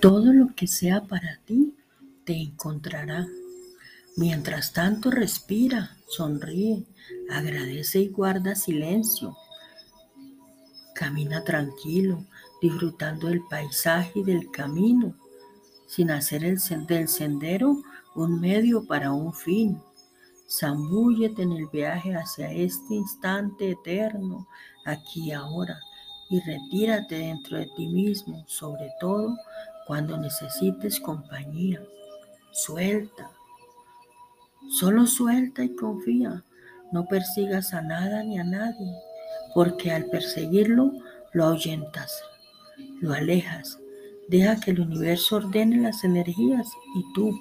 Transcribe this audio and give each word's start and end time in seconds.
Todo 0.00 0.32
lo 0.32 0.54
que 0.54 0.66
sea 0.66 1.02
para 1.02 1.40
ti 1.44 1.74
te 2.24 2.32
encontrará. 2.32 3.28
Mientras 4.16 4.72
tanto 4.72 5.10
respira, 5.10 5.98
sonríe, 6.08 6.86
agradece 7.30 8.00
y 8.00 8.08
guarda 8.08 8.54
silencio. 8.54 9.36
Camina 10.94 11.44
tranquilo, 11.44 12.24
disfrutando 12.62 13.28
del 13.28 13.42
paisaje 13.50 14.20
y 14.20 14.24
del 14.24 14.50
camino, 14.50 15.14
sin 15.86 16.10
hacer 16.10 16.44
el, 16.44 16.58
del 16.86 17.06
sendero 17.06 17.82
un 18.14 18.40
medio 18.40 18.86
para 18.86 19.12
un 19.12 19.34
fin. 19.34 19.82
Zambúllete 20.48 21.42
en 21.42 21.52
el 21.52 21.66
viaje 21.66 22.14
hacia 22.14 22.50
este 22.50 22.94
instante 22.94 23.72
eterno, 23.72 24.48
aquí 24.86 25.28
y 25.28 25.32
ahora, 25.32 25.78
y 26.30 26.40
retírate 26.40 27.16
dentro 27.16 27.58
de 27.58 27.66
ti 27.76 27.86
mismo, 27.86 28.42
sobre 28.46 28.90
todo 28.98 29.36
cuando 29.86 30.16
necesites 30.16 31.00
compañía. 31.00 31.82
Suelta, 32.52 33.30
solo 34.68 35.06
suelta 35.06 35.64
y 35.64 35.74
confía. 35.74 36.44
No 36.92 37.06
persigas 37.06 37.72
a 37.72 37.82
nada 37.82 38.24
ni 38.24 38.38
a 38.38 38.44
nadie, 38.44 38.94
porque 39.54 39.92
al 39.92 40.06
perseguirlo 40.06 40.92
lo 41.32 41.44
ahuyentas, 41.44 42.22
lo 43.00 43.12
alejas. 43.12 43.78
Deja 44.28 44.58
que 44.58 44.72
el 44.72 44.80
universo 44.80 45.36
ordene 45.36 45.76
las 45.76 46.02
energías 46.04 46.68
y 46.96 47.12
tú 47.12 47.38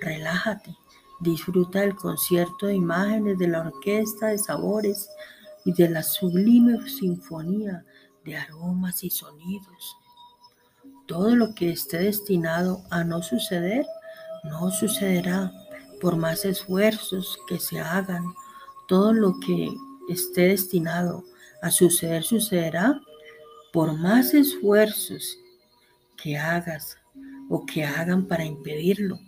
relájate 0.00 0.76
Disfruta 1.18 1.80
del 1.80 1.96
concierto 1.96 2.66
de 2.66 2.74
imágenes 2.74 3.38
de 3.38 3.48
la 3.48 3.60
orquesta 3.60 4.28
de 4.28 4.38
sabores 4.38 5.08
y 5.64 5.72
de 5.72 5.88
la 5.88 6.02
sublime 6.02 6.86
sinfonía 6.88 7.86
de 8.22 8.36
aromas 8.36 9.02
y 9.02 9.08
sonidos. 9.08 9.96
Todo 11.06 11.36
lo 11.36 11.54
que 11.54 11.70
esté 11.70 11.98
destinado 11.98 12.82
a 12.90 13.04
no 13.04 13.22
suceder, 13.22 13.86
no 14.44 14.70
sucederá 14.70 15.52
por 16.00 16.16
más 16.16 16.44
esfuerzos 16.44 17.38
que 17.48 17.58
se 17.58 17.80
hagan. 17.80 18.24
Todo 18.88 19.12
lo 19.12 19.38
que 19.40 19.68
esté 20.08 20.48
destinado 20.48 21.24
a 21.62 21.70
suceder, 21.70 22.22
sucederá 22.22 23.00
por 23.72 23.92
más 23.92 24.34
esfuerzos 24.34 25.38
que 26.16 26.36
hagas 26.36 26.98
o 27.48 27.64
que 27.66 27.84
hagan 27.84 28.26
para 28.26 28.44
impedirlo. 28.44 29.18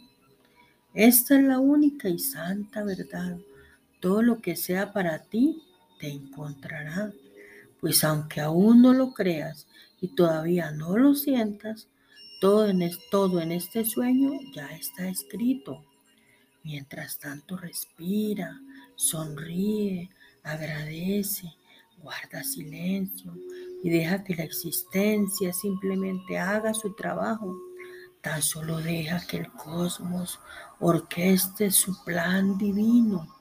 Esta 0.94 1.38
es 1.38 1.44
la 1.44 1.58
única 1.58 2.08
y 2.08 2.18
santa 2.18 2.82
verdad. 2.82 3.38
Todo 4.00 4.22
lo 4.22 4.40
que 4.40 4.56
sea 4.56 4.92
para 4.92 5.18
ti 5.18 5.62
te 5.98 6.08
encontrará. 6.08 7.12
Pues 7.80 8.04
aunque 8.04 8.40
aún 8.40 8.82
no 8.82 8.92
lo 8.92 9.12
creas 9.12 9.66
y 10.00 10.08
todavía 10.08 10.70
no 10.70 10.96
lo 10.96 11.14
sientas, 11.14 11.88
todo 12.40 12.68
en, 12.68 13.52
este 13.52 13.84
sueño 13.84 14.32
ya 14.54 14.66
está 14.68 15.08
escrito. 15.08 15.84
Mientras 16.62 17.18
tanto 17.18 17.56
respira, 17.56 18.60
sonríe, 18.96 20.10
agradece, 20.42 21.54
guarda 22.02 22.44
silencio 22.44 23.34
y 23.82 23.90
deja 23.90 24.24
que 24.24 24.34
la 24.34 24.44
existencia 24.44 25.52
simplemente 25.52 26.38
haga 26.38 26.74
su 26.74 26.94
trabajo 26.94 27.56
Tan 28.20 28.42
solo 28.42 28.78
deja 28.78 29.24
que 29.26 29.38
el 29.38 29.52
cosmos 29.52 30.40
orqueste 30.80 31.70
su 31.70 32.02
plan 32.04 32.58
divino. 32.58 33.37